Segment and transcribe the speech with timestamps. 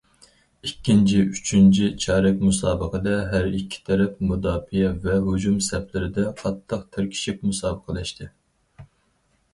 [0.67, 8.33] ئىككىنچى، ئۈچىنچى چارەك مۇسابىقىدە ھەر ئىككى تەرەپ مۇداپىئە ۋە ھۇجۇم سەپلىرىدە قاتتىق تىركىشىپ مۇسابىقىلەشتى.